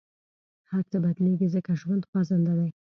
هر 0.71 0.83
څه 0.91 0.97
بدلېږي، 1.03 1.47
ځکه 1.55 1.71
ژوند 1.81 2.03
خوځنده 2.09 2.53
دی. 2.59 2.69